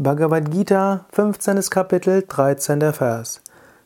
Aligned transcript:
Bhagavad 0.00 0.52
Gita, 0.52 1.06
15. 1.10 1.60
Kapitel, 1.70 2.22
13. 2.22 2.92
Vers. 2.92 3.40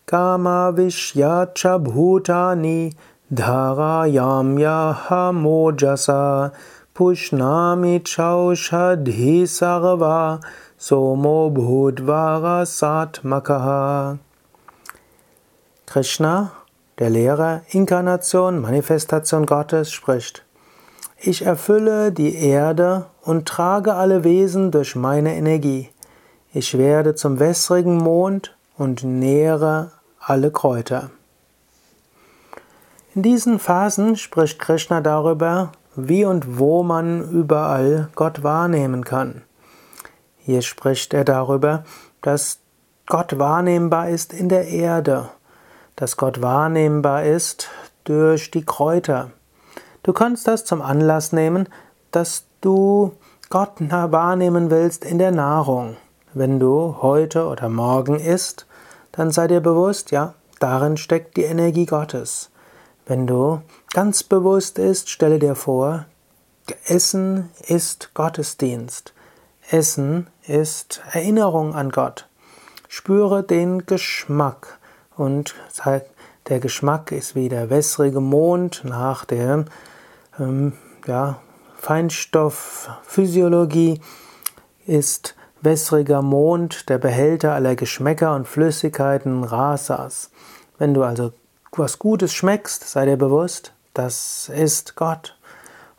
Kama 0.04 0.70
Vishyacha 0.76 1.82
Bhutani 1.82 2.94
Dharayam 3.32 4.58
Yaha 4.60 5.32
Mojasa 5.32 6.52
Pushnami 6.94 8.00
Chaushadhi 8.00 9.44
Sarva 9.44 10.44
Somo 10.78 11.50
Bhudvara 11.50 12.66
Satmakaha. 12.66 14.18
Krishna, 15.86 16.52
der 16.98 17.08
Lehrer, 17.08 17.62
Inkarnation, 17.70 18.60
Manifestation 18.60 19.46
Gottes, 19.46 19.90
spricht. 19.90 20.44
Ich 21.18 21.46
erfülle 21.46 22.12
die 22.12 22.34
Erde 22.34 23.06
und 23.22 23.48
trage 23.48 23.94
alle 23.94 24.24
Wesen 24.24 24.70
durch 24.70 24.94
meine 24.94 25.34
Energie. 25.36 25.88
Ich 26.54 26.76
werde 26.76 27.14
zum 27.14 27.38
wässrigen 27.38 27.96
Mond 27.96 28.54
und 28.76 29.04
nähere 29.04 29.92
alle 30.20 30.50
Kräuter. 30.50 31.10
In 33.14 33.22
diesen 33.22 33.58
Phasen 33.58 34.16
spricht 34.16 34.58
Krishna 34.58 35.00
darüber, 35.00 35.72
wie 35.96 36.26
und 36.26 36.58
wo 36.58 36.82
man 36.82 37.30
überall 37.30 38.10
Gott 38.14 38.42
wahrnehmen 38.42 39.02
kann. 39.02 39.42
Hier 40.36 40.60
spricht 40.60 41.14
er 41.14 41.24
darüber, 41.24 41.84
dass 42.20 42.58
Gott 43.06 43.38
wahrnehmbar 43.38 44.10
ist 44.10 44.34
in 44.34 44.50
der 44.50 44.68
Erde, 44.68 45.30
dass 45.96 46.18
Gott 46.18 46.42
wahrnehmbar 46.42 47.24
ist 47.24 47.70
durch 48.04 48.50
die 48.50 48.64
Kräuter. 48.64 49.30
Du 50.02 50.12
kannst 50.12 50.46
das 50.48 50.66
zum 50.66 50.82
Anlass 50.82 51.32
nehmen, 51.32 51.66
dass 52.10 52.44
du 52.60 53.12
Gott 53.48 53.72
wahrnehmen 53.78 54.70
willst 54.70 55.04
in 55.06 55.18
der 55.18 55.30
Nahrung. 55.30 55.96
Wenn 56.34 56.58
du 56.58 56.96
heute 57.02 57.46
oder 57.46 57.68
morgen 57.68 58.18
isst, 58.18 58.66
dann 59.12 59.30
sei 59.30 59.46
dir 59.48 59.60
bewusst, 59.60 60.12
ja, 60.12 60.32
darin 60.60 60.96
steckt 60.96 61.36
die 61.36 61.42
Energie 61.42 61.84
Gottes. 61.84 62.48
Wenn 63.04 63.26
du 63.26 63.60
ganz 63.92 64.22
bewusst 64.22 64.78
isst, 64.78 65.10
stelle 65.10 65.38
dir 65.38 65.54
vor, 65.54 66.06
Essen 66.86 67.50
ist 67.66 68.14
Gottesdienst. 68.14 69.12
Essen 69.70 70.28
ist 70.46 71.02
Erinnerung 71.12 71.74
an 71.74 71.90
Gott. 71.90 72.26
Spüre 72.88 73.42
den 73.42 73.84
Geschmack 73.84 74.78
und 75.16 75.54
der 76.48 76.60
Geschmack 76.60 77.12
ist 77.12 77.34
wie 77.34 77.50
der 77.50 77.68
wässrige 77.68 78.20
Mond 78.20 78.84
nach 78.84 79.26
der 79.26 79.66
ähm, 80.38 80.72
ja, 81.06 81.42
Feinstoffphysiologie 81.76 84.00
ist 84.86 85.34
wässriger 85.62 86.22
Mond, 86.22 86.88
der 86.88 86.98
Behälter 86.98 87.54
aller 87.54 87.76
Geschmäcker 87.76 88.34
und 88.34 88.46
Flüssigkeiten 88.46 89.44
Rasas. 89.44 90.30
Wenn 90.78 90.94
du 90.94 91.02
also 91.02 91.32
was 91.74 91.98
Gutes 91.98 92.34
schmeckst, 92.34 92.88
sei 92.88 93.06
dir 93.06 93.16
bewusst, 93.16 93.72
das 93.94 94.50
ist 94.54 94.96
Gott. 94.96 95.38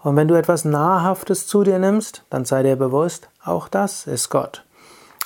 Und 0.02 0.16
wenn 0.18 0.28
du 0.28 0.36
etwas 0.36 0.66
Nahrhaftes 0.66 1.48
zu 1.48 1.64
dir 1.64 1.80
nimmst, 1.80 2.24
dann 2.30 2.46
sei 2.46 2.62
dir 2.62 2.76
bewusst, 2.76 3.30
auch 3.44 3.70
das 3.70 4.06
ist 4.06 4.30
Gott. 4.30 4.66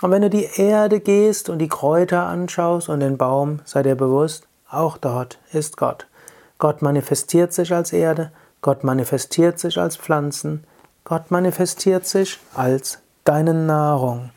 Und 0.02 0.12
wenn 0.12 0.22
du 0.22 0.30
die 0.30 0.48
Erde 0.56 1.00
gehst 1.00 1.50
und 1.50 1.58
die 1.58 1.68
Kräuter 1.68 2.28
anschaust 2.28 2.88
und 2.88 3.00
den 3.00 3.18
Baum, 3.18 3.62
sei 3.66 3.82
dir 3.82 3.96
bewusst, 3.96 4.48
auch 4.70 4.98
dort 4.98 5.40
ist 5.52 5.78
Gott. 5.78 6.08
Gott 6.60 6.82
manifestiert 6.82 7.54
sich 7.54 7.74
als 7.74 7.92
Erde, 7.94 8.32
Gott 8.62 8.84
manifestiert 8.84 9.60
sich 9.60 9.80
als 9.80 9.98
Pflanzen, 9.98 10.64
Gott 11.04 11.32
manifestiert 11.32 12.06
sich 12.06 12.40
als 12.54 13.00
deine 13.28 13.54
Nahrung. 13.54 14.32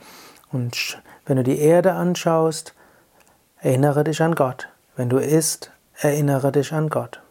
Und 0.53 1.01
wenn 1.27 1.37
du 1.37 1.43
die 1.45 1.61
Erde 1.61 1.93
anschaust, 1.93 2.75
erinnere 3.61 4.05
dich 4.05 4.21
an 4.23 4.35
Gott. 4.35 4.69
Wenn 4.97 5.09
du 5.09 5.19
isst, 5.19 5.71
erinnere 5.95 6.51
dich 6.51 6.73
an 6.73 6.89
Gott. 6.89 7.23